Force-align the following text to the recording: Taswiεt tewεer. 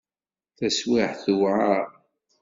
Taswiεt 0.57 1.15
tewεer. 1.23 1.87